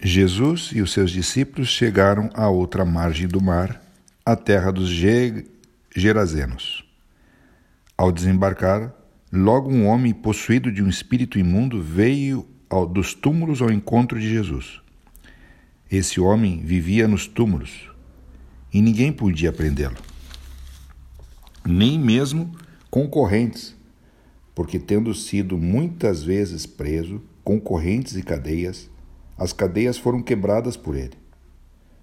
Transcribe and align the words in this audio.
Jesus 0.00 0.70
e 0.72 0.80
os 0.80 0.92
seus 0.92 1.10
discípulos 1.10 1.68
chegaram 1.68 2.30
à 2.34 2.48
outra 2.48 2.84
margem 2.84 3.26
do 3.26 3.42
mar, 3.42 3.82
a 4.24 4.36
terra 4.36 4.70
dos 4.70 4.88
Ge 4.88 5.44
Gerazenos. 5.94 6.84
Ao 7.96 8.12
desembarcar, 8.12 8.94
logo 9.32 9.68
um 9.68 9.86
homem 9.86 10.14
possuído 10.14 10.70
de 10.70 10.80
um 10.80 10.88
espírito 10.88 11.36
imundo 11.36 11.82
veio 11.82 12.46
ao, 12.70 12.86
dos 12.86 13.12
túmulos 13.12 13.60
ao 13.60 13.72
encontro 13.72 14.20
de 14.20 14.30
Jesus. 14.30 14.80
Esse 15.90 16.20
homem 16.20 16.62
vivia 16.64 17.08
nos 17.08 17.26
túmulos 17.26 17.90
e 18.72 18.80
ninguém 18.80 19.12
podia 19.12 19.52
prendê-lo, 19.52 19.96
nem 21.66 21.98
mesmo 21.98 22.54
concorrentes, 22.88 23.74
porque, 24.54 24.78
tendo 24.78 25.12
sido 25.12 25.58
muitas 25.58 26.22
vezes 26.22 26.66
preso 26.66 27.20
com 27.42 27.58
correntes 27.58 28.14
e 28.14 28.22
cadeias, 28.22 28.88
as 29.38 29.52
cadeias 29.52 29.96
foram 29.96 30.20
quebradas 30.20 30.76
por 30.76 30.96
ele, 30.96 31.16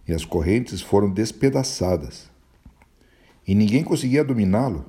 e 0.07 0.13
as 0.13 0.23
correntes 0.23 0.79
foram 0.79 1.11
despedaçadas. 1.11 2.31
E 3.45 3.53
ninguém 3.53 3.83
conseguia 3.83 4.23
dominá-lo. 4.23 4.85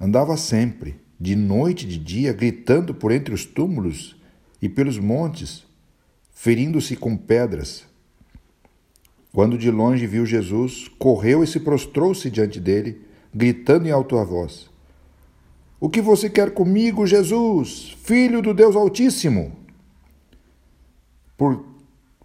Andava 0.00 0.36
sempre, 0.36 1.00
de 1.18 1.36
noite 1.36 1.86
e 1.86 1.88
de 1.88 1.98
dia, 1.98 2.32
gritando 2.32 2.92
por 2.92 3.12
entre 3.12 3.32
os 3.32 3.44
túmulos 3.44 4.16
e 4.60 4.68
pelos 4.68 4.98
montes, 4.98 5.64
ferindo-se 6.32 6.96
com 6.96 7.16
pedras. 7.16 7.86
Quando 9.32 9.56
de 9.56 9.70
longe 9.70 10.06
viu 10.06 10.26
Jesus, 10.26 10.88
correu 10.98 11.44
e 11.44 11.46
se 11.46 11.60
prostrou-se 11.60 12.28
diante 12.30 12.58
dele, 12.58 13.02
gritando 13.32 13.86
em 13.86 13.90
alta 13.90 14.24
voz: 14.24 14.68
O 15.78 15.88
que 15.88 16.00
você 16.00 16.28
quer 16.28 16.52
comigo, 16.52 17.06
Jesus, 17.06 17.96
filho 18.02 18.42
do 18.42 18.52
Deus 18.52 18.74
Altíssimo? 18.74 19.57
Por, 21.38 21.64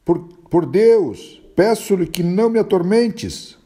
por, 0.04 0.20
por 0.50 0.66
Deus, 0.66 1.42
peço-lhe 1.56 2.08
que 2.08 2.22
não 2.22 2.50
me 2.50 2.60
atormentes. 2.60 3.58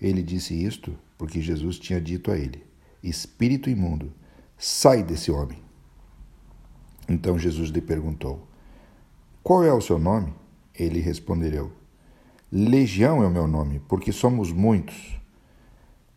Ele 0.00 0.22
disse 0.22 0.54
isto 0.54 0.98
porque 1.16 1.40
Jesus 1.40 1.78
tinha 1.78 2.00
dito 2.00 2.32
a 2.32 2.36
ele: 2.36 2.64
Espírito 3.02 3.70
imundo, 3.70 4.12
sai 4.58 5.04
desse 5.04 5.30
homem. 5.30 5.58
Então 7.08 7.38
Jesus 7.38 7.70
lhe 7.70 7.80
perguntou: 7.80 8.46
Qual 9.42 9.62
é 9.62 9.72
o 9.72 9.80
seu 9.80 9.98
nome? 9.98 10.34
Ele 10.74 10.98
respondeu: 11.00 11.70
Legião 12.50 13.22
é 13.22 13.26
o 13.26 13.30
meu 13.30 13.46
nome, 13.46 13.80
porque 13.88 14.10
somos 14.10 14.50
muitos. 14.50 15.20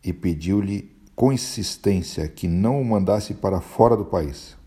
E 0.02 0.12
pediu-lhe 0.12 0.90
com 1.14 1.32
insistência 1.32 2.28
que 2.28 2.48
não 2.48 2.80
o 2.80 2.84
mandasse 2.84 3.34
para 3.34 3.60
fora 3.60 3.96
do 3.96 4.04
país. 4.04 4.57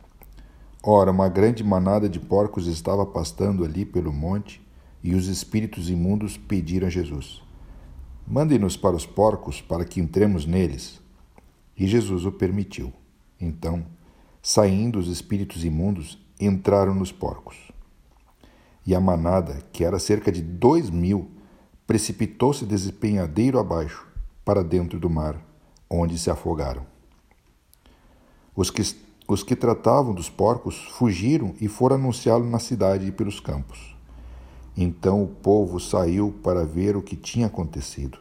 Ora, 0.84 1.12
uma 1.12 1.30
grande 1.30 1.64
manada 1.64 2.10
de 2.10 2.20
porcos 2.20 2.66
estava 2.66 3.06
pastando 3.06 3.64
ali 3.64 3.86
pelo 3.86 4.12
monte, 4.12 4.60
e 5.04 5.14
os 5.14 5.28
espíritos 5.28 5.90
imundos 5.90 6.38
pediram 6.38 6.88
a 6.88 6.90
Jesus: 6.90 7.44
Mande-nos 8.28 8.76
para 8.76 8.96
os 8.96 9.06
porcos, 9.06 9.62
para 9.62 9.86
que 9.86 10.00
entremos 10.00 10.46
neles. 10.46 11.00
E 11.78 11.86
Jesus 11.86 12.26
o 12.26 12.32
permitiu. 12.32 12.92
Então, 13.40 13.86
saindo 14.42 14.98
os 14.98 15.08
espíritos 15.08 15.64
imundos, 15.64 16.18
entraram 16.40 16.96
nos 16.96 17.12
porcos. 17.12 17.72
E 18.86 18.96
a 18.96 19.00
manada, 19.00 19.64
que 19.72 19.84
era 19.84 20.00
cerca 20.00 20.32
de 20.32 20.42
dois 20.42 20.90
mil, 20.90 21.30
precipitou-se 21.86 22.66
despenhadeiro 22.66 23.60
abaixo, 23.60 24.08
para 24.44 24.64
dentro 24.64 25.00
do 25.00 25.10
mar, 25.10 25.40
onde 25.88 26.18
se 26.18 26.32
afogaram. 26.32 26.86
Os 28.56 28.72
que 28.72 28.82
os 29.32 29.44
que 29.44 29.56
tratavam 29.56 30.14
dos 30.14 30.30
porcos 30.30 30.76
fugiram 30.92 31.56
e 31.62 31.70
foram 31.70 31.96
anunciá-lo 31.96 32.50
na 32.50 32.60
cidade 32.60 33.08
e 33.08 33.14
pelos 33.14 33.40
campos. 33.40 33.96
Então 34.76 35.24
o 35.24 35.28
povo 35.28 35.80
saiu 35.80 36.38
para 36.44 36.66
ver 36.66 36.98
o 36.98 37.02
que 37.02 37.16
tinha 37.16 37.48
acontecido. 37.48 38.18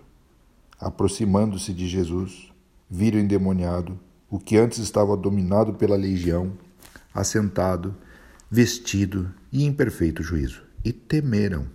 Aproximando-se 0.79 1.75
de 1.75 1.89
Jesus, 1.89 2.53
viram 2.89 3.19
o 3.19 3.23
endemoniado, 3.23 3.99
o 4.31 4.39
que 4.39 4.57
antes 4.57 4.79
estava 4.79 5.17
dominado 5.17 5.75
pela 5.75 5.97
legião, 5.97 6.53
assentado, 7.13 7.97
vestido 8.49 9.35
e 9.51 9.65
em 9.65 9.73
perfeito 9.73 10.23
juízo, 10.23 10.63
e 10.85 10.93
temeram. 10.93 11.67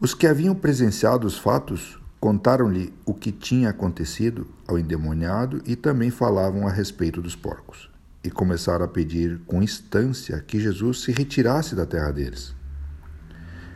Os 0.00 0.14
que 0.14 0.26
haviam 0.26 0.54
presenciado 0.56 1.28
os 1.28 1.38
fatos 1.38 1.96
Contaram-lhe 2.24 2.90
o 3.04 3.12
que 3.12 3.30
tinha 3.30 3.68
acontecido 3.68 4.46
ao 4.66 4.78
endemoniado 4.78 5.60
e 5.66 5.76
também 5.76 6.10
falavam 6.10 6.66
a 6.66 6.70
respeito 6.70 7.20
dos 7.20 7.36
porcos. 7.36 7.90
E 8.24 8.30
começaram 8.30 8.82
a 8.82 8.88
pedir 8.88 9.42
com 9.46 9.62
instância 9.62 10.40
que 10.40 10.58
Jesus 10.58 11.02
se 11.02 11.12
retirasse 11.12 11.74
da 11.74 11.84
terra 11.84 12.10
deles. 12.10 12.54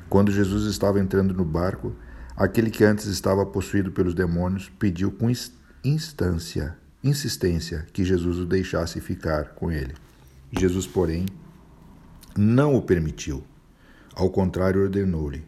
Quando 0.09 0.33
Jesus 0.33 0.65
estava 0.65 0.99
entrando 0.99 1.35
no 1.35 1.45
barco, 1.45 1.95
aquele 2.35 2.71
que 2.71 2.85
antes 2.85 3.05
estava 3.05 3.45
possuído 3.45 3.93
pelos 3.93 4.15
demônios 4.15 4.73
pediu 4.79 5.13
com 5.13 5.31
instância, 5.85 6.75
insistência, 7.05 7.87
que 7.93 8.03
Jesus 8.03 8.39
o 8.39 8.47
deixasse 8.47 8.99
ficar 8.99 9.51
com 9.57 9.71
ele. 9.71 9.95
Jesus, 10.59 10.87
porém, 10.87 11.27
não 12.35 12.75
o 12.75 12.81
permitiu. 12.81 13.45
Ao 14.17 14.31
contrário, 14.31 14.85
ordenou-lhe: 14.85 15.47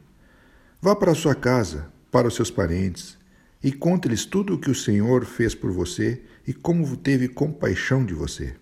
Vá 0.82 0.94
para 0.94 1.14
sua 1.14 1.34
casa 1.34 1.98
para 2.10 2.28
os 2.28 2.34
seus 2.34 2.50
parentes 2.50 3.18
e 3.62 3.70
conte-lhes 3.70 4.24
tudo 4.24 4.54
o 4.54 4.58
que 4.58 4.70
o 4.70 4.74
Senhor 4.74 5.24
fez 5.24 5.54
por 5.54 5.70
você 5.70 6.22
e 6.46 6.52
como 6.52 6.96
teve 6.96 7.28
compaixão 7.28 8.04
de 8.04 8.14
você. 8.14 8.54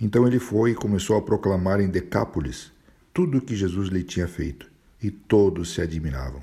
Então 0.00 0.26
ele 0.26 0.38
foi 0.38 0.72
e 0.72 0.74
começou 0.74 1.16
a 1.16 1.22
proclamar 1.22 1.80
em 1.80 1.88
Decápolis 1.88 2.72
tudo 3.12 3.38
o 3.38 3.40
que 3.40 3.54
Jesus 3.54 3.88
lhe 3.88 4.02
tinha 4.02 4.26
feito, 4.26 4.70
e 5.02 5.10
todos 5.10 5.74
se 5.74 5.82
admiravam. 5.82 6.42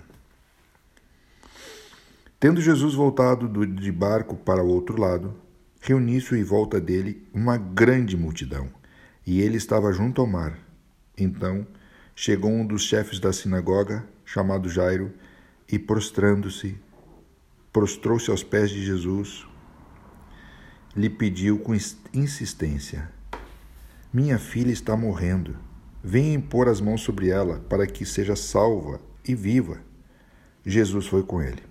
Tendo 2.40 2.62
Jesus 2.62 2.94
voltado 2.94 3.66
de 3.66 3.92
barco 3.92 4.36
para 4.38 4.64
o 4.64 4.68
outro 4.68 5.02
lado, 5.02 5.36
reuniu-se 5.82 6.36
em 6.36 6.44
volta 6.44 6.80
dele 6.80 7.28
uma 7.34 7.58
grande 7.58 8.16
multidão, 8.16 8.70
e 9.26 9.42
ele 9.42 9.58
estava 9.58 9.92
junto 9.92 10.22
ao 10.22 10.28
mar. 10.28 10.58
Então 11.18 11.66
chegou 12.16 12.52
um 12.52 12.66
dos 12.66 12.84
chefes 12.84 13.20
da 13.20 13.34
sinagoga, 13.34 14.08
chamado 14.24 14.70
Jairo, 14.70 15.12
e 15.72 15.78
prostrando-se, 15.78 16.78
prostrou-se 17.72 18.30
aos 18.32 18.44
pés 18.44 18.70
de 18.70 18.84
Jesus, 18.84 19.46
lhe 20.96 21.10
pediu 21.10 21.60
com 21.60 21.74
insistência: 22.14 23.10
Minha 24.12 24.40
filha 24.40 24.72
está 24.72 24.98
morrendo. 24.98 25.56
Venha 26.02 26.34
impor 26.34 26.70
as 26.70 26.80
mãos 26.80 27.02
sobre 27.02 27.30
ela 27.30 27.60
para 27.68 27.86
que 27.86 28.06
seja 28.06 28.36
salva 28.36 29.02
e 29.28 29.36
viva. 29.36 29.82
Jesus 30.66 31.08
foi 31.08 31.24
com 31.24 31.42
ele. 31.42 31.62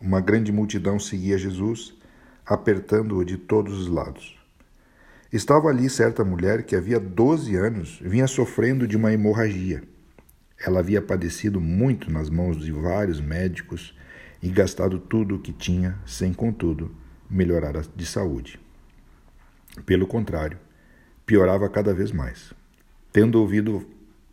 Uma 0.00 0.20
grande 0.20 0.52
multidão 0.52 0.98
seguia 0.98 1.36
Jesus, 1.36 1.94
apertando-o 2.46 3.24
de 3.24 3.36
todos 3.36 3.76
os 3.78 3.88
lados. 3.88 4.38
Estava 5.32 5.68
ali 5.68 5.90
certa 5.90 6.24
mulher 6.24 6.62
que 6.62 6.74
havia 6.74 6.98
doze 6.98 7.54
anos 7.54 8.00
vinha 8.02 8.26
sofrendo 8.26 8.86
de 8.86 8.96
uma 8.96 9.12
hemorragia. 9.12 9.82
Ela 10.64 10.80
havia 10.80 11.00
padecido 11.00 11.60
muito 11.60 12.10
nas 12.10 12.28
mãos 12.28 12.62
de 12.62 12.70
vários 12.70 13.20
médicos 13.20 13.96
e 14.42 14.48
gastado 14.48 14.98
tudo 14.98 15.36
o 15.36 15.38
que 15.38 15.52
tinha, 15.52 15.98
sem, 16.04 16.34
contudo, 16.34 16.94
melhorar 17.30 17.80
de 17.96 18.06
saúde. 18.06 18.60
Pelo 19.86 20.06
contrário, 20.06 20.58
piorava 21.24 21.68
cada 21.68 21.94
vez 21.94 22.12
mais. 22.12 22.52
Tendo 23.12 23.40
ouvido, 23.40 23.86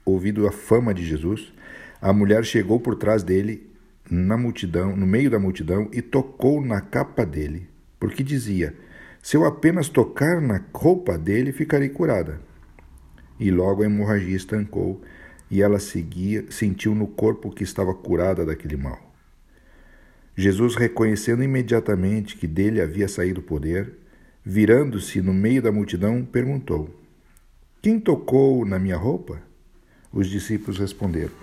ouvido 0.04 0.48
a 0.48 0.52
fama 0.52 0.94
de 0.94 1.06
Jesus, 1.06 1.54
a 2.02 2.12
mulher 2.12 2.44
chegou 2.44 2.80
por 2.80 2.96
trás 2.96 3.24
dele 3.24 3.70
na 4.10 4.38
multidão, 4.38 4.96
no 4.96 5.06
meio 5.06 5.30
da 5.30 5.40
multidão, 5.40 5.90
e 5.92 6.02
tocou 6.02 6.64
na 6.64 6.82
capa 6.82 7.26
dele, 7.26 7.70
porque 8.00 8.24
dizia: 8.24 8.76
Se 9.22 9.38
eu 9.38 9.46
apenas 9.46 9.90
tocar 9.90 10.42
na 10.42 10.64
roupa 10.74 11.18
dele, 11.18 11.52
ficarei 11.52 11.90
curada. 11.90 12.40
E 13.40 13.52
logo 13.52 13.84
a 13.84 13.86
hemorragia 13.86 14.36
estancou 14.36 15.02
e 15.50 15.62
ela 15.62 15.80
seguia, 15.80 16.46
sentiu 16.52 16.94
no 16.94 17.08
corpo 17.08 17.52
que 17.52 17.64
estava 17.64 17.94
curada 17.94 18.46
daquele 18.46 18.78
mal. 18.78 19.00
Jesus, 20.36 20.76
reconhecendo 20.76 21.44
imediatamente 21.44 22.38
que 22.38 22.46
dele 22.46 22.82
havia 22.82 23.08
saído 23.08 23.40
o 23.40 23.44
poder, 23.44 23.98
virando-se 24.46 25.22
no 25.22 25.34
meio 25.34 25.62
da 25.62 25.72
multidão, 25.72 26.24
perguntou: 26.24 26.90
Quem 27.82 28.00
tocou 28.00 28.66
na 28.66 28.78
minha 28.78 28.98
roupa? 28.98 29.42
Os 30.12 30.28
discípulos 30.28 30.78
responderam: 30.78 31.34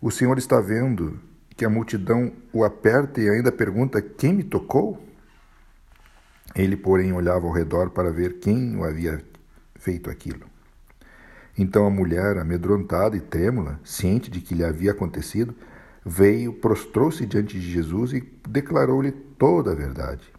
O 0.00 0.10
Senhor 0.10 0.36
está 0.36 0.60
vendo 0.60 1.20
que 1.56 1.64
a 1.64 1.70
multidão 1.70 2.32
o 2.52 2.64
aperta 2.64 3.20
e 3.20 3.28
ainda 3.28 3.52
pergunta: 3.52 4.02
Quem 4.02 4.32
me 4.34 4.42
tocou? 4.42 5.02
Ele, 6.56 6.76
porém, 6.76 7.12
olhava 7.12 7.46
ao 7.46 7.52
redor 7.52 7.90
para 7.90 8.10
ver 8.10 8.40
quem 8.40 8.76
o 8.76 8.84
havia 8.84 9.22
feito 9.76 10.10
aquilo. 10.10 10.46
Então 11.58 11.84
a 11.84 11.90
mulher, 11.90 12.38
amedrontada 12.38 13.16
e 13.16 13.20
trêmula, 13.20 13.80
ciente 13.82 14.30
de 14.30 14.40
que 14.40 14.54
lhe 14.54 14.64
havia 14.64 14.92
acontecido, 14.92 15.56
veio, 16.06 16.52
prostrou-se 16.52 17.26
diante 17.26 17.58
de 17.58 17.68
Jesus 17.68 18.12
e 18.12 18.20
declarou-lhe 18.48 19.10
toda 19.10 19.72
a 19.72 19.74
verdade. 19.74 20.32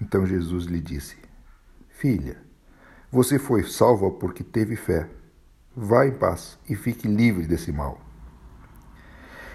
Então 0.00 0.24
Jesus 0.24 0.64
lhe 0.64 0.80
disse: 0.80 1.16
Filha, 1.90 2.38
você 3.10 3.38
foi 3.38 3.62
salva 3.64 4.10
porque 4.10 4.42
teve 4.42 4.74
fé. 4.74 5.10
Vá 5.76 6.06
em 6.06 6.12
paz 6.12 6.58
e 6.68 6.74
fique 6.74 7.06
livre 7.06 7.46
desse 7.46 7.70
mal. 7.70 8.00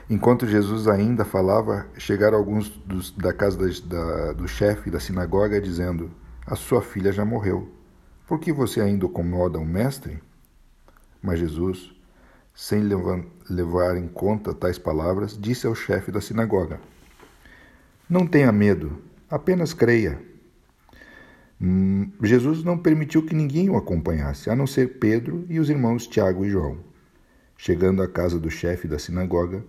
Enquanto 0.10 0.48
Jesus 0.48 0.88
ainda 0.88 1.26
falava, 1.26 1.88
chegaram 1.98 2.38
alguns 2.38 2.70
dos, 2.70 3.12
da 3.12 3.34
casa 3.34 3.58
da, 3.58 3.66
da, 3.66 4.34
do 4.34 4.48
chefe 4.48 4.92
da 4.92 5.00
sinagoga, 5.00 5.60
dizendo: 5.60 6.12
A 6.46 6.56
sua 6.56 6.82
filha 6.82 7.12
já 7.12 7.26
morreu. 7.26 7.72
Por 8.28 8.40
que 8.40 8.54
você 8.54 8.82
ainda 8.82 9.06
incomoda 9.06 9.58
o 9.58 9.66
mestre? 9.66 10.22
Mas 11.22 11.40
Jesus, 11.40 11.92
sem 12.54 12.82
levar, 12.82 13.98
em 13.98 14.08
conta 14.08 14.54
tais 14.54 14.78
palavras, 14.78 15.38
disse 15.40 15.68
ao 15.68 15.76
chefe 15.76 16.12
da 16.12 16.22
sinagoga: 16.22 16.80
Não 18.10 18.26
tenha 18.26 18.52
medo, 18.52 19.02
apenas 19.30 19.74
creia. 19.74 20.20
Hum, 21.60 22.12
Jesus 22.22 22.64
não 22.64 22.78
permitiu 22.78 23.26
que 23.26 23.34
ninguém 23.34 23.70
o 23.70 23.78
acompanhasse, 23.78 24.50
a 24.50 24.56
não 24.56 24.68
ser 24.68 25.00
Pedro 25.00 25.46
e 25.50 25.60
os 25.60 25.70
irmãos 25.70 26.08
Tiago 26.08 26.46
e 26.46 26.50
João. 26.50 26.78
Chegando 27.58 28.04
à 28.04 28.08
casa 28.08 28.40
do 28.40 28.52
chefe 28.52 28.88
da 28.88 29.00
sinagoga, 29.00 29.66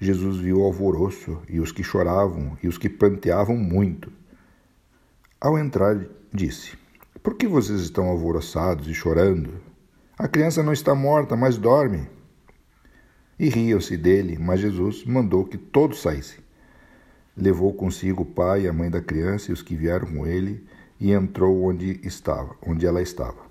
Jesus 0.00 0.38
viu 0.38 0.60
o 0.60 0.64
alvoroço 0.64 1.40
e 1.48 1.60
os 1.60 1.72
que 1.72 1.82
choravam 1.82 2.56
e 2.62 2.68
os 2.68 2.78
que 2.78 2.88
planteavam 2.88 3.56
muito. 3.56 4.10
Ao 5.40 5.58
entrar, 5.58 6.06
disse: 6.32 6.76
Por 7.22 7.34
que 7.34 7.46
vocês 7.46 7.80
estão 7.80 8.08
alvoroçados 8.08 8.88
e 8.88 8.94
chorando? 8.94 9.65
A 10.18 10.26
criança 10.26 10.62
não 10.62 10.72
está 10.72 10.94
morta, 10.94 11.36
mas 11.36 11.58
dorme. 11.58 12.08
E 13.38 13.50
riam-se 13.50 13.98
dele, 13.98 14.38
mas 14.38 14.60
Jesus 14.60 15.04
mandou 15.04 15.44
que 15.44 15.58
todos 15.58 16.00
saíssem. 16.00 16.38
Levou 17.36 17.74
consigo 17.74 18.22
o 18.22 18.26
pai 18.26 18.62
e 18.62 18.68
a 18.68 18.72
mãe 18.72 18.90
da 18.90 19.02
criança 19.02 19.50
e 19.50 19.52
os 19.52 19.60
que 19.60 19.76
vieram 19.76 20.06
com 20.06 20.26
ele, 20.26 20.66
e 20.98 21.12
entrou 21.12 21.64
onde 21.64 22.00
estava, 22.02 22.56
onde 22.66 22.86
ela 22.86 23.02
estava. 23.02 23.44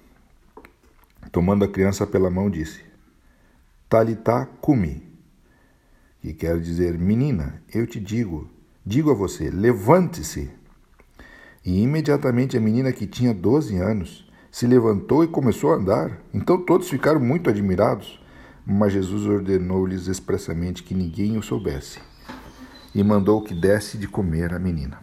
Tomando 1.31 1.65
a 1.65 1.67
criança 1.67 2.07
pela 2.07 2.31
mão, 2.31 2.49
disse: 2.49 2.81
Talitá 3.87 4.47
cumi, 4.59 5.03
que 6.19 6.33
quer 6.33 6.59
dizer, 6.59 6.97
menina, 6.97 7.61
eu 7.71 7.85
te 7.85 7.99
digo, 7.99 8.49
digo 8.83 9.11
a 9.11 9.13
você, 9.13 9.51
levante-se. 9.51 10.49
E 11.63 11.83
imediatamente 11.83 12.57
a 12.57 12.59
menina 12.59 12.91
que 12.91 13.05
tinha 13.05 13.35
12 13.35 13.77
anos 13.77 14.24
se 14.55 14.65
levantou 14.65 15.21
e 15.21 15.27
começou 15.27 15.73
a 15.73 15.75
andar. 15.75 16.17
Então 16.33 16.57
todos 16.57 16.89
ficaram 16.89 17.19
muito 17.19 17.49
admirados, 17.49 18.17
mas 18.65 18.93
Jesus 18.93 19.25
ordenou-lhes 19.25 20.07
expressamente 20.07 20.81
que 20.81 20.95
ninguém 20.95 21.37
o 21.37 21.43
soubesse 21.43 21.99
e 22.93 23.03
mandou 23.03 23.41
que 23.41 23.53
desse 23.53 23.97
de 23.97 24.07
comer 24.07 24.53
à 24.53 24.57
menina. 24.57 24.97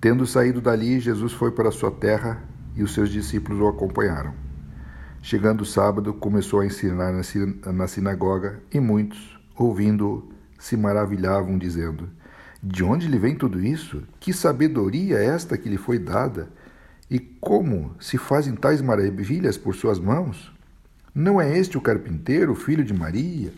Tendo 0.00 0.24
saído 0.24 0.60
dali, 0.60 1.00
Jesus 1.00 1.32
foi 1.32 1.50
para 1.50 1.72
sua 1.72 1.90
terra 1.90 2.44
e 2.76 2.82
os 2.84 2.94
seus 2.94 3.10
discípulos 3.10 3.60
o 3.60 3.66
acompanharam. 3.66 4.32
Chegando 5.20 5.62
o 5.62 5.66
sábado, 5.66 6.14
começou 6.14 6.60
a 6.60 6.66
ensinar 6.66 7.12
na 7.72 7.88
sinagoga 7.88 8.62
e 8.72 8.78
muitos, 8.78 9.36
ouvindo-o, 9.56 10.30
se 10.60 10.76
maravilhavam, 10.76 11.58
dizendo: 11.58 12.08
De 12.62 12.84
onde 12.84 13.08
lhe 13.08 13.18
vem 13.18 13.34
tudo 13.34 13.58
isso? 13.60 14.04
Que 14.20 14.32
sabedoria 14.32 15.18
é 15.18 15.24
esta 15.24 15.58
que 15.58 15.68
lhe 15.68 15.76
foi 15.76 15.98
dada? 15.98 16.48
E 17.10 17.18
como 17.18 17.94
se 18.00 18.16
fazem 18.16 18.54
tais 18.54 18.80
maravilhas 18.80 19.58
por 19.58 19.74
suas 19.74 19.98
mãos? 19.98 20.52
Não 21.14 21.40
é 21.40 21.58
este 21.58 21.76
o 21.76 21.80
carpinteiro, 21.80 22.54
filho 22.54 22.82
de 22.82 22.94
Maria, 22.94 23.52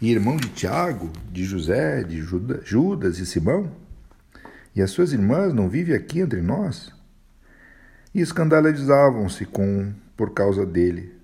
e 0.00 0.10
irmão 0.10 0.36
de 0.36 0.48
Tiago, 0.48 1.10
de 1.30 1.44
José, 1.44 2.02
de 2.02 2.20
Judas 2.20 3.18
e 3.18 3.26
Simão? 3.26 3.70
E 4.74 4.82
as 4.82 4.90
suas 4.90 5.12
irmãs 5.12 5.52
não 5.52 5.68
vivem 5.68 5.94
aqui 5.94 6.20
entre 6.20 6.40
nós? 6.40 6.92
E 8.14 8.20
escandalizavam-se 8.20 9.44
com 9.44 9.92
por 10.16 10.32
causa 10.32 10.66
dele. 10.66 11.14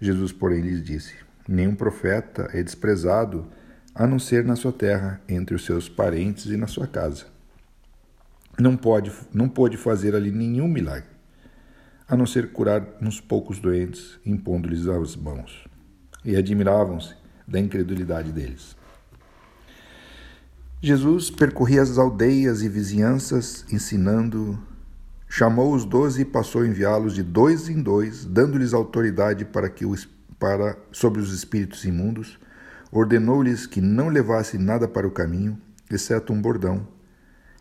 Jesus, 0.00 0.32
porém, 0.32 0.60
lhes 0.60 0.82
disse: 0.82 1.14
Nenhum 1.48 1.74
profeta 1.74 2.50
é 2.52 2.62
desprezado 2.62 3.46
a 3.94 4.06
não 4.06 4.18
ser 4.18 4.44
na 4.44 4.54
sua 4.56 4.72
terra, 4.72 5.20
entre 5.28 5.54
os 5.54 5.64
seus 5.64 5.88
parentes 5.88 6.46
e 6.46 6.56
na 6.56 6.66
sua 6.66 6.86
casa. 6.86 7.26
Não 8.58 8.76
pode, 8.76 9.12
não 9.32 9.48
pôde 9.48 9.76
fazer 9.76 10.14
ali 10.14 10.30
nenhum 10.30 10.66
milagre, 10.66 11.10
a 12.08 12.16
não 12.16 12.26
ser 12.26 12.52
curar 12.52 12.84
uns 13.00 13.20
poucos 13.20 13.58
doentes, 13.58 14.18
impondo-lhes 14.26 14.86
as 14.88 15.14
mãos. 15.14 15.66
E 16.24 16.36
admiravam-se 16.36 17.14
da 17.46 17.60
incredulidade 17.60 18.32
deles. 18.32 18.76
Jesus 20.80 21.30
percorria 21.30 21.82
as 21.82 21.98
aldeias 21.98 22.62
e 22.62 22.68
vizinhanças, 22.68 23.64
ensinando 23.72 24.58
Chamou 25.30 25.74
os 25.74 25.84
doze 25.84 26.22
e 26.22 26.24
passou 26.24 26.62
a 26.62 26.66
enviá-los 26.66 27.14
de 27.14 27.22
dois 27.22 27.68
em 27.68 27.82
dois, 27.82 28.24
dando-lhes 28.24 28.72
autoridade 28.72 29.44
para 29.44 29.68
que 29.68 29.84
para 30.38 30.78
sobre 30.90 31.20
os 31.20 31.34
espíritos 31.34 31.84
imundos. 31.84 32.38
Ordenou-lhes 32.90 33.66
que 33.66 33.80
não 33.80 34.08
levassem 34.08 34.58
nada 34.58 34.88
para 34.88 35.06
o 35.06 35.10
caminho, 35.10 35.60
exceto 35.90 36.32
um 36.32 36.40
bordão, 36.40 36.88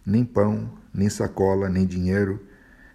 nem 0.05 0.23
pão, 0.23 0.71
nem 0.97 1.09
sacola, 1.09 1.69
nem 1.69 1.85
dinheiro, 1.85 2.41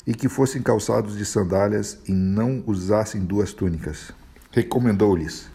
e 0.07 0.13
que 0.13 0.29
fossem 0.29 0.61
calçados 0.61 1.17
de 1.17 1.25
sandálias 1.25 2.01
e 2.09 2.13
não 2.13 2.63
usassem 2.67 3.25
duas 3.25 3.55
túnicas. 3.55 4.13
Recomendou-lhes: 4.51 5.49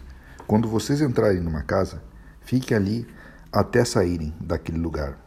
quando 0.46 0.66
vocês 0.66 1.02
entrarem 1.02 1.40
numa 1.40 1.62
casa, 1.62 2.02
fiquem 2.40 2.76
ali 2.76 3.06
até 3.52 3.84
saírem 3.84 4.34
daquele 4.40 4.78
lugar. 4.78 5.18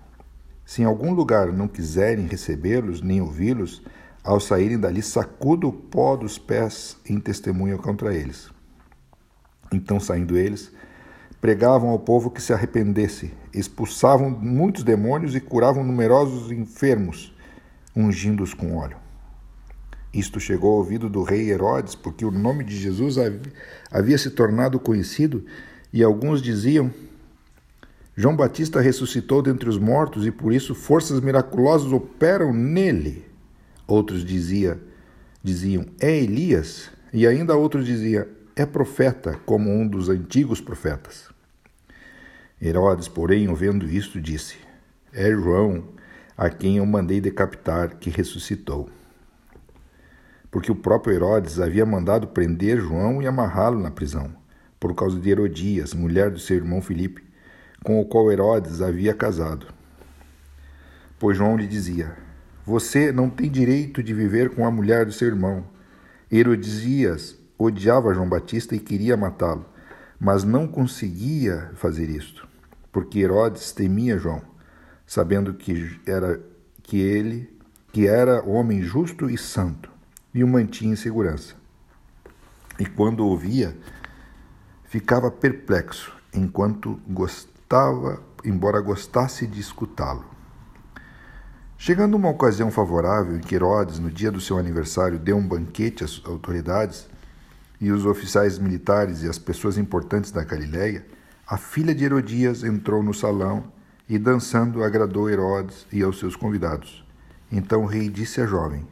Se 0.66 0.82
em 0.82 0.86
algum 0.86 1.14
lugar 1.14 1.54
não 1.54 1.68
quiserem 1.68 2.26
recebê-los 2.26 3.02
nem 3.02 3.22
ouvi-los, 3.22 3.84
ao 4.24 4.40
saírem 4.40 4.80
dali, 4.80 5.02
sacuda 5.02 5.68
o 5.68 5.74
pó 5.74 6.16
dos 6.16 6.38
pés 6.38 6.98
em 7.08 7.20
testemunho 7.20 7.78
contra 7.78 8.14
eles. 8.14 8.50
Então, 9.72 10.00
saindo 10.00 10.38
eles, 10.38 10.72
pregavam 11.42 11.90
ao 11.90 11.98
povo 11.98 12.30
que 12.30 12.42
se 12.42 12.54
arrependesse, 12.54 13.34
expulsavam 13.52 14.30
muitos 14.30 14.84
demônios 14.84 15.36
e 15.36 15.42
curavam 15.42 15.84
numerosos 15.84 16.52
enfermos, 16.52 17.36
ungindo-os 17.96 18.54
com 18.54 18.78
óleo. 18.78 18.98
Isto 20.14 20.40
chegou 20.40 20.72
ao 20.72 20.78
ouvido 20.78 21.10
do 21.10 21.24
rei 21.24 21.50
Herodes, 21.50 21.96
porque 21.96 22.24
o 22.24 22.32
nome 22.32 22.64
de 22.64 22.78
Jesus 22.78 23.16
havia 23.92 24.18
se 24.18 24.30
tornado 24.30 24.80
conhecido, 24.80 25.44
e 25.92 26.04
alguns 26.04 26.42
diziam 26.42 26.92
João 28.16 28.36
Batista 28.36 28.82
ressuscitou 28.82 29.42
dentre 29.42 29.70
os 29.70 29.80
mortos 29.80 30.28
e 30.28 30.32
por 30.32 30.54
isso 30.54 30.76
forças 30.76 31.22
miraculosas 31.22 31.92
operam 31.92 32.54
nele. 32.54 33.26
Outros 33.88 34.24
dizia, 34.24 34.80
diziam, 35.42 35.86
é 36.00 36.18
Elias, 36.18 36.90
e 37.14 37.26
ainda 37.26 37.56
outros 37.56 37.86
diziam, 37.86 38.26
é 38.56 38.66
profeta, 38.66 39.40
como 39.46 39.70
um 39.70 39.88
dos 39.88 40.10
antigos 40.10 40.60
profetas. 40.62 41.30
Herodes, 42.62 43.08
porém, 43.08 43.50
ouvindo 43.50 43.90
isto, 43.90 44.20
disse: 44.20 44.58
É 45.14 45.32
João, 45.32 45.84
a 46.38 46.50
quem 46.50 46.78
eu 46.78 46.86
mandei 46.86 47.20
decapitar, 47.20 47.98
que 47.98 48.10
ressuscitou. 48.10 48.90
Porque 50.50 50.72
o 50.72 50.76
próprio 50.76 51.14
Herodes 51.14 51.60
havia 51.60 51.86
mandado 51.86 52.28
prender 52.28 52.80
João 52.80 53.22
e 53.22 53.28
amarrá-lo 53.28 53.80
na 53.80 53.90
prisão, 53.90 54.36
por 54.80 54.94
causa 54.94 55.20
de 55.20 55.30
Herodias, 55.30 55.94
mulher 55.94 56.30
do 56.30 56.40
seu 56.40 56.58
irmão 56.58 56.82
Filipe 56.82 57.32
com 57.84 58.00
o 58.00 58.06
qual 58.06 58.32
Herodes 58.32 58.82
havia 58.82 59.14
casado. 59.14 59.68
Pois 61.20 61.38
João 61.38 61.58
lhe 61.58 61.68
dizia: 61.68 62.16
Você 62.66 63.12
não 63.12 63.30
tem 63.30 63.50
direito 63.50 64.04
de 64.04 64.14
viver 64.14 64.52
com 64.52 64.66
a 64.66 64.72
mulher 64.72 65.06
do 65.06 65.12
seu 65.12 65.28
irmão. 65.28 65.66
Herodisias 66.32 67.38
odiava 67.62 68.14
João 68.14 68.28
Batista 68.28 68.76
e 68.76 68.80
queria 68.80 69.18
matá-lo, 69.18 69.66
mas 70.20 70.44
não 70.44 70.68
conseguia 70.68 71.72
fazer 71.76 72.10
isto, 72.10 72.48
porque 72.92 73.20
Herodes 73.20 73.72
temia 73.72 74.18
João, 74.18 74.42
sabendo 75.06 75.54
que 75.54 76.00
era 76.06 76.42
que 76.84 77.00
ele 77.00 77.50
que 77.92 78.08
era 78.08 78.42
homem 78.48 78.82
justo 78.82 79.30
e 79.30 79.38
santo, 79.38 79.92
e 80.34 80.44
o 80.44 80.48
mantinha 80.48 80.94
em 80.94 80.96
segurança. 80.96 81.56
E 82.80 82.86
quando 82.86 83.26
ouvia, 83.26 83.78
ficava 84.86 85.30
perplexo, 85.30 86.16
enquanto 86.34 87.00
gostava 87.06 88.24
embora 88.46 88.80
gostasse 88.80 89.46
de 89.46 89.60
escutá-lo. 89.60 90.26
Chegando 91.78 92.16
uma 92.16 92.30
ocasião 92.30 92.72
favorável 92.72 93.36
em 93.36 93.42
que 93.42 93.56
Herodes, 93.56 94.00
no 94.00 94.10
dia 94.10 94.32
do 94.32 94.40
seu 94.40 94.58
aniversário, 94.58 95.20
deu 95.20 95.36
um 95.36 95.46
banquete 95.46 96.04
às 96.04 96.22
autoridades 96.26 97.10
e 97.82 97.92
os 97.92 98.06
oficiais 98.06 98.60
militares 98.60 99.24
e 99.24 99.28
as 99.28 99.40
pessoas 99.40 99.76
importantes 99.76 100.32
da 100.32 100.44
Galiléia, 100.44 101.04
a 101.48 101.58
filha 101.58 101.96
de 101.96 102.06
Herodias 102.06 102.64
entrou 102.64 103.02
no 103.02 103.14
salão 103.14 103.74
e, 104.08 104.20
dançando, 104.20 104.84
agradou 104.84 105.28
Herodes 105.28 105.88
e 105.92 106.04
aos 106.04 106.20
seus 106.20 106.36
convidados. 106.36 107.04
Então 107.52 107.82
o 107.82 107.88
rei 107.88 108.08
disse 108.08 108.40
à 108.40 108.46
jovem: 108.46 108.88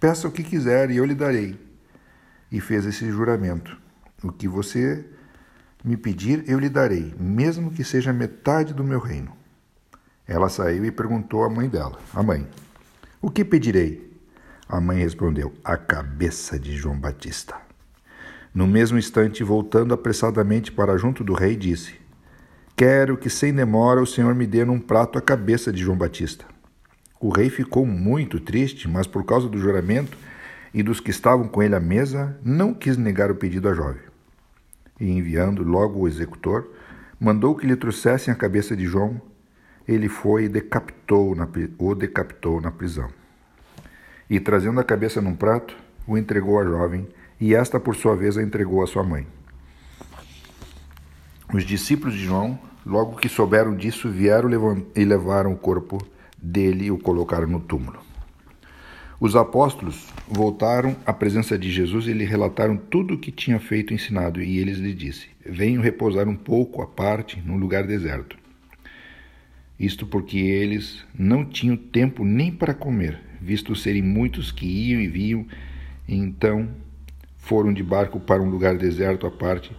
Peça 0.00 0.26
o 0.26 0.32
que 0.32 0.42
quiser 0.42 0.90
e 0.90 0.96
eu 0.96 1.04
lhe 1.04 1.14
darei. 1.14 1.60
E 2.50 2.58
fez 2.58 2.86
esse 2.86 3.08
juramento: 3.10 3.76
O 4.24 4.32
que 4.32 4.48
você 4.48 5.04
me 5.84 5.96
pedir, 5.96 6.42
eu 6.48 6.58
lhe 6.58 6.70
darei, 6.70 7.14
mesmo 7.20 7.70
que 7.70 7.84
seja 7.84 8.12
metade 8.12 8.72
do 8.72 8.82
meu 8.82 8.98
reino. 8.98 9.36
Ela 10.26 10.48
saiu 10.48 10.84
e 10.84 10.90
perguntou 10.90 11.44
à 11.44 11.50
mãe 11.50 11.68
dela: 11.68 11.98
A 12.14 12.22
mãe, 12.22 12.48
o 13.20 13.30
que 13.30 13.44
pedirei? 13.44 14.18
A 14.68 14.80
mãe 14.80 14.98
respondeu: 14.98 15.52
A 15.62 15.76
cabeça 15.76 16.58
de 16.58 16.74
João 16.74 16.98
Batista. 16.98 17.65
No 18.56 18.66
mesmo 18.66 18.96
instante, 18.96 19.44
voltando 19.44 19.92
apressadamente 19.92 20.72
para 20.72 20.96
junto 20.96 21.22
do 21.22 21.34
rei, 21.34 21.54
disse: 21.54 21.92
Quero 22.74 23.18
que 23.18 23.28
sem 23.28 23.52
demora 23.52 24.00
o 24.00 24.06
Senhor 24.06 24.34
me 24.34 24.46
dê 24.46 24.64
num 24.64 24.80
prato 24.80 25.18
a 25.18 25.20
cabeça 25.20 25.70
de 25.70 25.82
João 25.82 25.98
Batista. 25.98 26.46
O 27.20 27.28
rei 27.28 27.50
ficou 27.50 27.84
muito 27.84 28.40
triste, 28.40 28.88
mas 28.88 29.06
por 29.06 29.26
causa 29.26 29.46
do 29.46 29.58
juramento 29.58 30.16
e 30.72 30.82
dos 30.82 31.00
que 31.00 31.10
estavam 31.10 31.46
com 31.46 31.62
ele 31.62 31.74
à 31.74 31.80
mesa, 31.80 32.40
não 32.42 32.72
quis 32.72 32.96
negar 32.96 33.30
o 33.30 33.34
pedido 33.34 33.68
à 33.68 33.74
jovem. 33.74 34.00
E 34.98 35.06
enviando 35.06 35.62
logo 35.62 36.00
o 36.00 36.08
executor, 36.08 36.66
mandou 37.20 37.54
que 37.54 37.66
lhe 37.66 37.76
trouxessem 37.76 38.32
a 38.32 38.36
cabeça 38.38 38.74
de 38.74 38.86
João. 38.86 39.20
Ele 39.86 40.08
foi 40.08 40.44
e 40.44 40.48
decapitou 40.48 41.36
na, 41.36 41.46
o 41.76 41.94
decapitou 41.94 42.58
na 42.62 42.70
prisão. 42.70 43.10
E 44.30 44.40
trazendo 44.40 44.80
a 44.80 44.84
cabeça 44.84 45.20
num 45.20 45.36
prato, 45.36 45.76
o 46.06 46.16
entregou 46.16 46.58
à 46.58 46.64
jovem, 46.64 47.06
e 47.40 47.54
esta, 47.54 47.78
por 47.78 47.94
sua 47.96 48.16
vez, 48.16 48.36
a 48.36 48.42
entregou 48.42 48.82
à 48.82 48.86
sua 48.86 49.02
mãe. 49.02 49.26
Os 51.52 51.64
discípulos 51.64 52.14
de 52.14 52.24
João, 52.24 52.58
logo 52.84 53.16
que 53.16 53.28
souberam 53.28 53.76
disso, 53.76 54.10
vieram 54.10 54.48
e 54.94 55.04
levaram 55.04 55.52
o 55.52 55.56
corpo 55.56 56.04
dele 56.36 56.86
e 56.86 56.90
o 56.90 56.98
colocaram 56.98 57.46
no 57.46 57.60
túmulo. 57.60 57.98
Os 59.18 59.34
apóstolos 59.34 60.06
voltaram 60.28 60.94
à 61.06 61.12
presença 61.12 61.58
de 61.58 61.70
Jesus 61.70 62.06
e 62.06 62.12
lhe 62.12 62.24
relataram 62.24 62.76
tudo 62.76 63.14
o 63.14 63.18
que 63.18 63.32
tinha 63.32 63.58
feito 63.58 63.92
e 63.92 63.94
ensinado, 63.94 64.42
e 64.42 64.58
eles 64.58 64.76
lhe 64.76 64.92
disse: 64.92 65.28
Venham 65.44 65.82
repousar 65.82 66.28
um 66.28 66.36
pouco 66.36 66.82
à 66.82 66.86
parte 66.86 67.40
num 67.44 67.56
lugar 67.56 67.86
deserto. 67.86 68.36
Isto 69.78 70.06
porque 70.06 70.38
eles 70.38 71.04
não 71.18 71.44
tinham 71.44 71.76
tempo 71.76 72.24
nem 72.24 72.50
para 72.50 72.74
comer, 72.74 73.18
visto 73.40 73.74
serem 73.74 74.02
muitos 74.02 74.50
que 74.50 74.66
iam 74.66 75.00
e 75.00 75.06
vinham, 75.06 75.46
então 76.08 76.68
foram 77.46 77.72
de 77.72 77.82
barco 77.82 78.18
para 78.18 78.42
um 78.42 78.50
lugar 78.50 78.76
deserto 78.76 79.26
à 79.26 79.30
parte. 79.30 79.70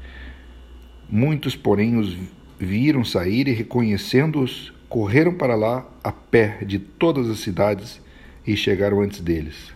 Muitos, 1.10 1.56
porém, 1.56 1.98
os 1.98 2.18
viram 2.58 3.04
sair 3.04 3.48
e, 3.48 3.52
reconhecendo-os, 3.52 4.74
correram 4.88 5.34
para 5.34 5.54
lá 5.54 5.86
a 6.02 6.12
pé 6.12 6.60
de 6.66 6.80
todas 6.80 7.30
as 7.30 7.40
cidades 7.40 8.02
e 8.46 8.56
chegaram 8.56 9.02
antes 9.02 9.20
deles. 9.20 9.74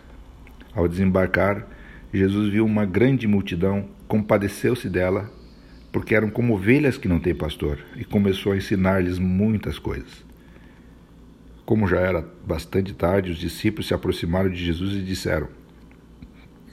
Ao 0.74 0.88
desembarcar, 0.88 1.68
Jesus 2.14 2.50
viu 2.50 2.66
uma 2.66 2.86
grande 2.86 3.28
multidão, 3.28 3.90
compadeceu-se 4.08 4.90
dela, 4.90 5.30
porque 5.92 6.16
eram 6.16 6.30
como 6.30 6.54
ovelhas 6.54 6.98
que 6.98 7.10
não 7.10 7.20
têm 7.20 7.36
pastor, 7.36 7.78
e 7.98 8.06
começou 8.06 8.54
a 8.54 8.58
ensinar-lhes 8.58 9.20
muitas 9.20 9.78
coisas. 9.78 10.26
Como 11.66 11.88
já 11.88 12.00
era 12.00 12.26
bastante 12.48 12.94
tarde, 12.94 13.32
os 13.32 13.38
discípulos 13.38 13.88
se 13.88 13.94
aproximaram 13.94 14.50
de 14.50 14.64
Jesus 14.64 14.94
e 14.94 15.02
disseram: 15.02 15.48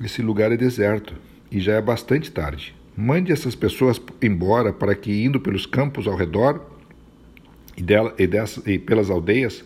Esse 0.02 0.22
lugar 0.22 0.52
é 0.52 0.56
deserto 0.56 1.14
e 1.50 1.58
já 1.58 1.74
é 1.74 1.82
bastante 1.82 2.30
tarde. 2.30 2.74
Mande 2.96 3.32
essas 3.32 3.54
pessoas 3.54 4.00
embora 4.22 4.72
para 4.72 4.94
que, 4.94 5.24
indo 5.24 5.40
pelos 5.40 5.66
campos 5.66 6.06
ao 6.06 6.16
redor 6.16 6.70
e, 7.76 7.82
dela, 7.82 8.14
e, 8.18 8.26
dessa, 8.26 8.62
e 8.70 8.78
pelas 8.78 9.10
aldeias, 9.10 9.64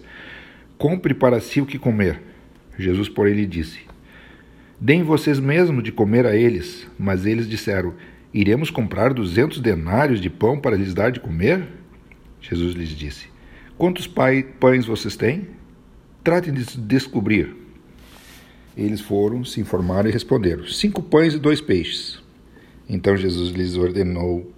compre 0.78 1.14
para 1.14 1.40
si 1.40 1.60
o 1.60 1.66
que 1.66 1.78
comer. 1.78 2.20
Jesus, 2.78 3.08
porém, 3.08 3.34
lhe 3.34 3.46
disse: 3.46 3.80
Deem 4.80 5.02
vocês 5.02 5.38
mesmos 5.38 5.84
de 5.84 5.92
comer 5.92 6.26
a 6.26 6.34
eles. 6.34 6.86
Mas 6.98 7.26
eles 7.26 7.48
disseram: 7.48 7.94
Iremos 8.32 8.70
comprar 8.70 9.12
duzentos 9.12 9.60
denários 9.60 10.20
de 10.20 10.30
pão 10.30 10.58
para 10.58 10.76
lhes 10.76 10.94
dar 10.94 11.12
de 11.12 11.20
comer? 11.20 11.68
Jesus 12.40 12.74
lhes 12.74 12.88
disse: 12.88 13.28
Quantos 13.78 14.06
pães 14.06 14.86
vocês 14.86 15.16
têm? 15.16 15.48
Tratem 16.24 16.52
de 16.52 16.64
descobrir. 16.78 17.61
Eles 18.76 19.00
foram, 19.00 19.44
se 19.44 19.60
informaram 19.60 20.08
e 20.08 20.12
responderam: 20.12 20.66
Cinco 20.66 21.02
pães 21.02 21.34
e 21.34 21.38
dois 21.38 21.60
peixes. 21.60 22.20
Então 22.88 23.16
Jesus 23.16 23.50
lhes 23.50 23.76
ordenou 23.76 24.50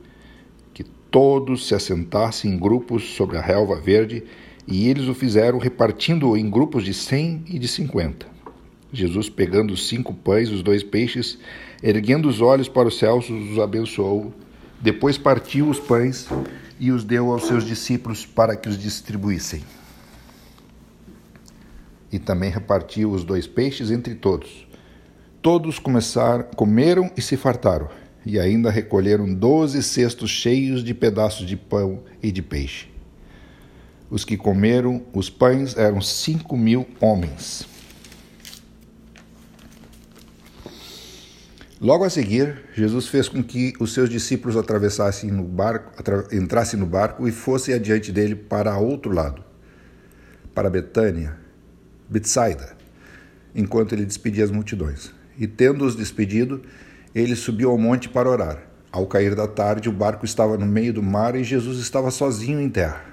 que 0.73 0.85
todos 0.85 1.66
se 1.66 1.75
assentassem 1.75 2.52
em 2.52 2.59
grupos 2.59 3.14
sobre 3.14 3.37
a 3.37 3.40
relva 3.40 3.80
verde 3.80 4.25
e 4.66 4.88
eles 4.88 5.09
o 5.09 5.14
fizeram 5.14 5.59
repartindo 5.59 6.37
em 6.37 6.49
grupos 6.49 6.85
de 6.85 6.94
cem 6.94 7.44
e 7.47 7.59
de 7.59 7.68
cinquenta. 7.68 8.26
Jesus, 8.92 9.28
pegando 9.28 9.75
os 9.75 9.88
cinco 9.88 10.14
pães 10.14 10.49
e 10.49 10.54
os 10.54 10.62
dois 10.62 10.83
peixes, 10.83 11.38
erguendo 11.83 12.28
os 12.28 12.40
olhos 12.40 12.68
para 12.68 12.88
os 12.88 12.99
céus, 12.99 13.28
os 13.28 13.59
abençoou. 13.59 14.33
Depois 14.80 15.18
partiu 15.18 15.68
os 15.68 15.80
pães 15.80 16.28
e 16.78 16.92
os 16.92 17.02
deu 17.02 17.33
aos 17.33 17.47
seus 17.47 17.64
discípulos 17.64 18.25
para 18.25 18.56
que 18.56 18.68
os 18.68 18.78
distribuíssem. 18.78 19.62
E 22.14 22.18
também 22.21 22.49
repartiu 22.49 23.11
os 23.11 23.25
dois 23.25 23.44
peixes 23.44 23.90
entre 23.90 24.14
todos. 24.14 24.68
Todos 25.42 25.80
começaram, 25.80 26.44
comeram 26.54 27.11
e 27.16 27.21
se 27.21 27.37
fartaram, 27.37 27.88
e 28.25 28.38
ainda 28.38 28.71
recolheram 28.71 29.35
doze 29.35 29.83
cestos 29.83 30.30
cheios 30.30 30.85
de 30.85 30.94
pedaços 30.94 31.44
de 31.44 31.56
pão 31.56 32.04
e 32.23 32.30
de 32.30 32.40
peixe. 32.40 32.87
Os 34.09 34.25
que 34.25 34.37
comeram 34.37 35.02
os 35.12 35.28
pães 35.28 35.76
eram 35.76 36.00
cinco 36.00 36.56
mil 36.56 36.87
homens. 37.00 37.66
Logo 41.80 42.04
a 42.04 42.11
seguir, 42.11 42.62
Jesus 42.75 43.09
fez 43.09 43.28
com 43.28 43.42
que 43.42 43.73
os 43.80 43.92
seus 43.92 44.09
discípulos 44.09 44.56
atravessassem 44.56 45.33
no 45.33 45.42
barco, 45.42 45.90
entrassem 46.33 46.78
no 46.78 46.87
barco 46.87 47.26
e 47.26 47.33
fossem 47.33 47.75
adiante 47.75 48.12
dele 48.12 48.37
para 48.37 48.78
outro 48.78 49.12
lado, 49.12 49.42
para 50.54 50.71
Betânia, 50.71 51.42
Betsaida, 52.14 52.76
enquanto 53.52 53.92
ele 53.92 54.04
despedia 54.04 54.44
as 54.44 54.52
multidões. 54.52 55.12
E 55.37 55.49
tendo-os 55.49 55.97
despedido, 55.97 56.62
ele 57.12 57.35
subiu 57.35 57.71
ao 57.71 57.76
monte 57.76 58.09
para 58.09 58.30
orar. 58.30 58.62
Ao 58.92 59.04
cair 59.04 59.35
da 59.35 59.49
tarde, 59.49 59.88
o 59.88 59.92
barco 59.92 60.25
estava 60.25 60.56
no 60.56 60.64
meio 60.64 60.92
do 60.92 61.02
mar 61.02 61.35
e 61.35 61.42
Jesus 61.42 61.80
estava 61.80 62.12
sozinho 62.12 62.61
em 62.61 62.68
terra. 62.68 63.04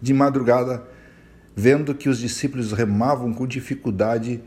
De 0.00 0.14
madrugada, 0.14 0.84
vendo 1.56 1.92
que 1.92 2.08
os 2.08 2.20
discípulos 2.20 2.70
remavam 2.70 3.34
com 3.34 3.48
dificuldade 3.48 4.40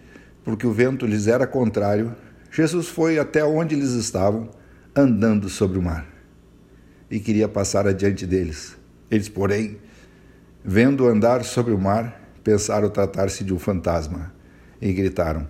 porque 0.45 0.65
o 0.65 0.71
vento 0.71 1.05
lhes 1.05 1.27
era 1.27 1.45
contrário, 1.45 2.15
Jesus 2.49 2.87
foi 2.87 3.19
até 3.19 3.43
onde 3.43 3.75
eles 3.75 3.91
estavam, 3.91 4.49
andando 4.95 5.49
sobre 5.49 5.77
o 5.77 5.81
mar, 5.81 6.05
e 7.11 7.19
queria 7.19 7.49
passar 7.49 7.85
adiante 7.87 8.25
deles. 8.25 8.77
Eles, 9.11 9.27
porém, 9.27 9.77
vendo 10.63 11.05
andar 11.05 11.43
sobre 11.43 11.73
o 11.73 11.77
mar, 11.77 12.22
pensaram 12.43 12.89
tratar-se 12.89 13.43
de 13.43 13.53
um 13.53 13.59
fantasma 13.59 14.33
e 14.81 14.91
gritaram. 14.91 15.47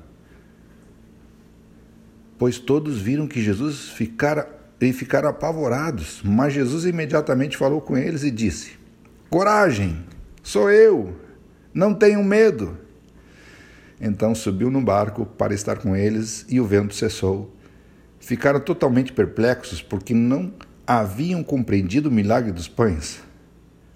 Pois 2.37 2.59
todos 2.59 2.99
viram 3.01 3.27
que 3.27 3.41
Jesus 3.41 3.89
ficara 3.89 4.61
e 4.81 4.91
ficaram 4.91 5.29
apavorados, 5.29 6.21
mas 6.23 6.53
Jesus 6.53 6.85
imediatamente 6.85 7.55
falou 7.55 7.79
com 7.79 7.97
eles 7.97 8.23
e 8.23 8.31
disse: 8.31 8.73
Coragem, 9.29 10.03
sou 10.41 10.69
eu, 10.69 11.15
não 11.73 11.93
tenham 11.93 12.23
medo. 12.23 12.77
Então 13.99 14.35
subiu 14.35 14.69
no 14.69 14.81
barco 14.81 15.25
para 15.25 15.53
estar 15.53 15.77
com 15.77 15.95
eles 15.95 16.45
e 16.49 16.59
o 16.59 16.65
vento 16.65 16.93
cessou. 16.93 17.55
Ficaram 18.19 18.59
totalmente 18.59 19.13
perplexos 19.13 19.81
porque 19.81 20.13
não 20.13 20.53
haviam 20.85 21.41
compreendido 21.43 22.09
o 22.09 22.11
milagre 22.11 22.51
dos 22.51 22.67
pães, 22.67 23.21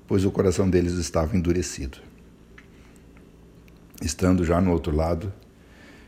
pois 0.08 0.24
o 0.24 0.32
coração 0.32 0.70
deles 0.70 0.94
estava 0.94 1.36
endurecido. 1.36 2.07
Estando 4.01 4.46
já 4.46 4.62
no 4.62 4.72
outro 4.72 4.96
lado, 4.96 5.34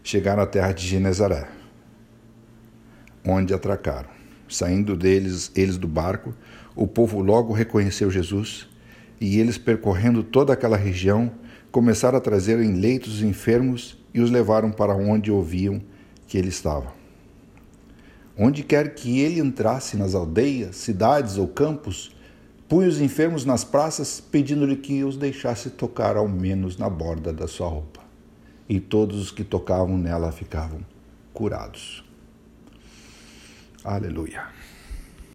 chegaram 0.04 0.44
à 0.44 0.46
terra 0.46 0.72
de 0.72 0.86
Genezaré, 0.86 1.48
onde 3.26 3.54
atracaram. 3.54 4.10
Saindo 4.48 4.96
deles, 4.96 5.52
eles 5.56 5.78
do 5.78 5.88
barco, 5.88 6.34
o 6.76 6.88
povo 6.88 7.22
logo 7.22 7.54
reconheceu 7.54 8.10
Jesus 8.10 8.68
e 9.20 9.40
eles, 9.40 9.58
percorrendo 9.58 10.24
toda 10.24 10.54
aquela 10.54 10.78
região, 10.78 11.32
começaram 11.72 12.18
a 12.18 12.22
trazer 12.22 12.60
em 12.60 12.74
leitos 12.74 13.16
os 13.16 13.22
enfermos 13.22 13.98
e 14.14 14.22
os 14.22 14.32
levaram 14.32 14.72
para 14.72 14.96
onde 14.96 15.32
ouviam 15.32 15.82
que 16.28 16.38
ele 16.38 16.50
estava. 16.50 16.94
Onde 18.38 18.64
quer 18.64 18.96
que 18.96 19.20
ele 19.20 19.40
entrasse, 19.40 19.98
nas 19.98 20.16
aldeias, 20.16 20.78
cidades 20.78 21.38
ou 21.38 21.48
campos, 21.48 22.16
punha 22.70 22.88
os 22.88 23.02
enfermos 23.02 23.44
nas 23.44 23.64
praças, 23.64 24.22
pedindo-lhe 24.22 24.76
que 24.76 25.04
os 25.04 25.18
deixasse 25.18 25.72
tocar 25.72 26.16
ao 26.16 26.28
menos 26.28 26.78
na 26.78 26.88
borda 26.88 27.34
da 27.34 27.48
sua 27.48 27.68
roupa. 27.68 28.00
E 28.70 28.80
todos 28.80 29.20
os 29.20 29.32
que 29.32 29.44
tocavam 29.44 29.98
nela 29.98 30.32
ficavam 30.32 30.86
curados. 31.34 32.04
Aleluia. 33.84 34.59